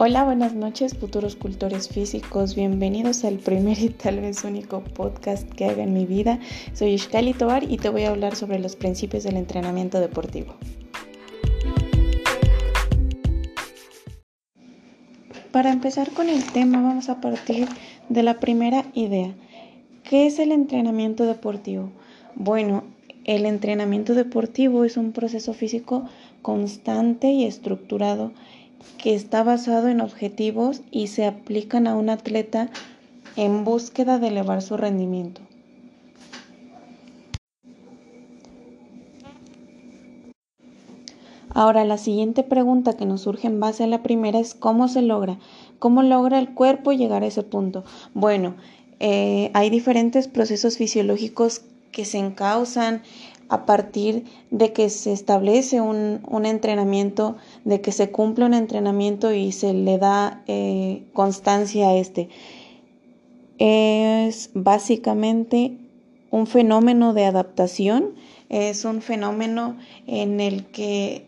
[0.00, 2.54] Hola, buenas noches, futuros cultores físicos.
[2.54, 6.38] Bienvenidos al primer y tal vez único podcast que haga en mi vida.
[6.72, 10.54] Soy Ishkali Tobar y te voy a hablar sobre los principios del entrenamiento deportivo.
[15.50, 17.66] Para empezar con el tema, vamos a partir
[18.08, 19.34] de la primera idea.
[20.04, 21.90] ¿Qué es el entrenamiento deportivo?
[22.36, 22.84] Bueno,
[23.24, 26.04] el entrenamiento deportivo es un proceso físico
[26.40, 28.30] constante y estructurado
[28.98, 32.70] que está basado en objetivos y se aplican a un atleta
[33.36, 35.40] en búsqueda de elevar su rendimiento.
[41.54, 45.02] Ahora, la siguiente pregunta que nos surge en base a la primera es ¿cómo se
[45.02, 45.38] logra?
[45.78, 47.84] ¿Cómo logra el cuerpo llegar a ese punto?
[48.14, 48.54] Bueno,
[49.00, 53.02] eh, hay diferentes procesos fisiológicos que se encausan
[53.48, 59.52] a partir de que se establece un, entrenamiento, de que se cumple un entrenamiento y
[59.52, 62.28] se le da eh, constancia a este.
[63.58, 65.78] Es básicamente
[66.30, 68.14] un fenómeno de adaptación,
[68.48, 69.76] es un fenómeno
[70.06, 71.26] en el que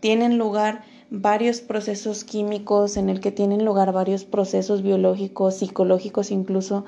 [0.00, 6.84] tienen lugar varios procesos químicos, en el que tienen lugar varios procesos biológicos, psicológicos incluso,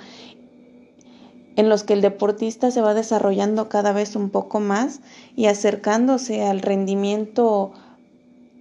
[1.59, 5.01] en los que el deportista se va desarrollando cada vez un poco más
[5.35, 7.73] y acercándose al rendimiento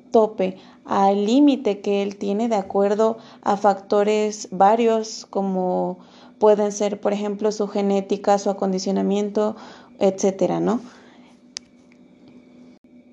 [0.09, 5.99] tope, al límite que él tiene de acuerdo a factores varios como
[6.39, 9.55] pueden ser, por ejemplo, su genética, su acondicionamiento,
[9.99, 10.81] etcétera, ¿no?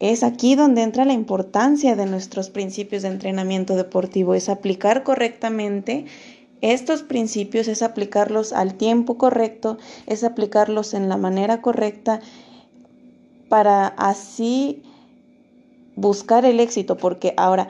[0.01, 6.07] Es aquí donde entra la importancia de nuestros principios de entrenamiento deportivo, es aplicar correctamente
[6.73, 9.77] estos principios es aplicarlos al tiempo correcto,
[10.07, 12.21] es aplicarlos en la manera correcta
[13.51, 14.83] para así
[15.95, 17.69] buscar el éxito, porque ahora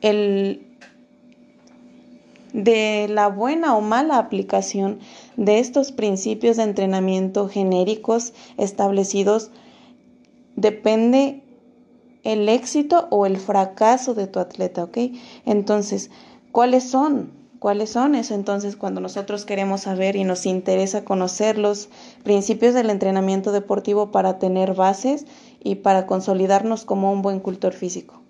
[0.00, 0.64] el
[2.52, 5.00] de la buena o mala aplicación
[5.36, 9.50] de estos principios de entrenamiento genéricos establecidos
[10.54, 11.42] depende
[12.22, 14.98] el éxito o el fracaso de tu atleta, ¿ok?
[15.44, 16.10] Entonces,
[16.52, 17.30] ¿Cuáles son?
[17.60, 18.14] ¿Cuáles son?
[18.14, 21.88] Es entonces cuando nosotros queremos saber y nos interesa conocer los
[22.24, 25.24] principios del entrenamiento deportivo para tener bases
[25.64, 28.20] y para consolidarnos como un buen cultor físico.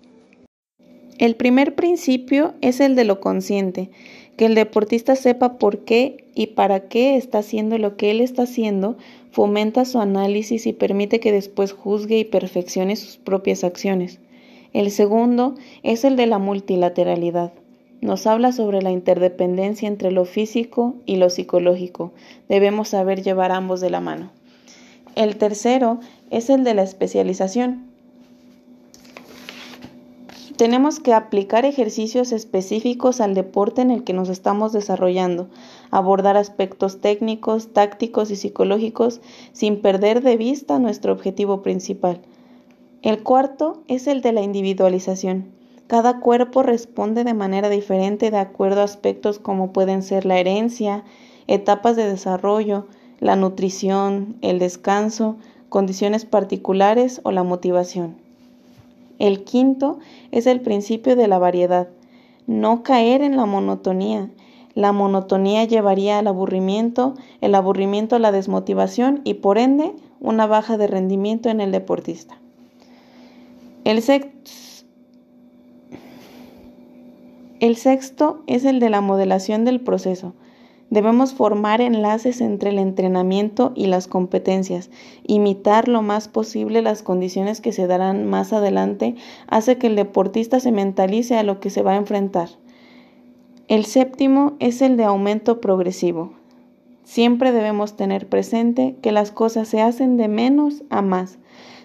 [1.17, 3.89] El primer principio es el de lo consciente,
[4.37, 8.43] que el deportista sepa por qué y para qué está haciendo lo que él está
[8.43, 8.95] haciendo,
[9.31, 14.19] fomenta su análisis y permite que después juzgue y perfeccione sus propias acciones.
[14.71, 17.51] El segundo es el de la multilateralidad
[18.03, 22.11] nos habla sobre la interdependencia entre lo físico y lo psicológico.
[22.49, 24.31] Debemos saber llevar ambos de la mano.
[25.15, 25.99] El tercero
[26.31, 27.93] es el de la especialización.
[30.57, 35.49] Tenemos que aplicar ejercicios específicos al deporte en el que nos estamos desarrollando,
[35.89, 39.19] abordar aspectos técnicos, tácticos y psicológicos
[39.51, 42.21] sin perder de vista nuestro objetivo principal.
[43.01, 45.62] El cuarto es el de la individualización.
[45.87, 51.03] Cada cuerpo responde de manera diferente de acuerdo a aspectos como pueden ser la herencia,
[51.47, 52.87] etapas de desarrollo,
[53.19, 55.37] la nutrición, el descanso,
[55.69, 58.15] condiciones particulares o la motivación.
[59.19, 59.99] El quinto
[60.31, 61.87] es el principio de la variedad.
[62.47, 64.29] No caer en la monotonía.
[64.75, 70.77] La monotonía llevaría al aburrimiento, el aburrimiento a la desmotivación y por ende una baja
[70.77, 72.37] de rendimiento en el deportista.
[73.83, 74.72] El sexto
[77.63, 80.33] el sexto es el de la modelación del proceso.
[80.89, 84.89] Debemos formar enlaces entre el entrenamiento y las competencias.
[85.25, 89.15] Imitar lo más posible las condiciones que se darán más adelante
[89.47, 92.49] hace que el deportista se mentalice a lo que se va a enfrentar.
[93.69, 96.33] El séptimo es el de aumento progresivo.
[97.05, 101.37] Siempre debemos tener presente que las cosas se hacen de menos a más.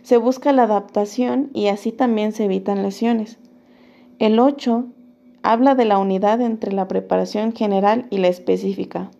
[0.02, 3.38] Se busca la adaptación y así también se evitan lesiones.
[4.18, 4.86] El 8
[5.48, 9.10] habla de la unidad entre la preparación general y la específica.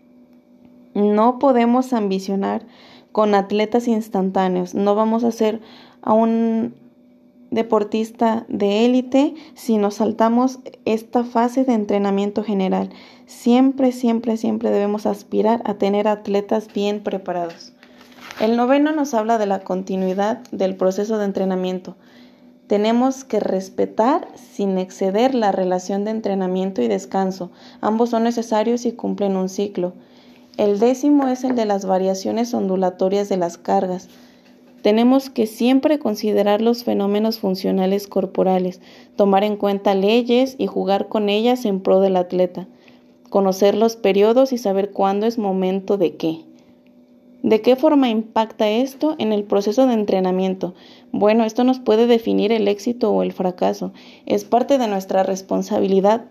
[0.93, 2.67] No podemos ambicionar
[3.13, 5.63] con atletas instantáneos, no vamos a ser
[6.05, 6.75] un
[7.51, 12.91] deportista de élite si nos saltamos esta fase de entrenamiento general.
[13.25, 17.73] Siempre, siempre, siempre debemos aspirar a tener atletas bien preparados.
[18.39, 21.97] El noveno nos habla de la continuidad del proceso de entrenamiento.
[22.69, 27.51] Tenemos que respetar sin exceder la relación de entrenamiento y descanso.
[27.81, 29.95] Ambos son necesarios y cumplen un ciclo.
[30.59, 34.09] El décimo es el de las variaciones ondulatorias de las cargas.
[34.83, 38.81] tenemos que siempre considerar los fenómenos funcionales corporales,
[39.17, 42.69] tomar en cuenta leyes y jugar con ellas en pro del atleta,
[43.29, 46.48] conocer los periodos y saber cuándo es momento de qué.
[47.49, 50.75] ¿De qué forma impacta esto en el proceso de entrenamiento?
[51.13, 53.95] Bueno, esto nos puede definir el éxito o el fracaso.
[54.27, 56.27] Es parte de nuestra responsabilidad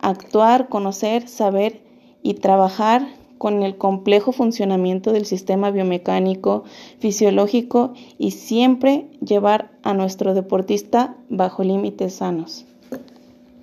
[0.00, 1.82] actuar, conocer, saber
[2.22, 6.64] y trabajar con el complejo funcionamiento del sistema biomecánico,
[7.00, 12.64] fisiológico y siempre llevar a nuestro deportista bajo límites sanos.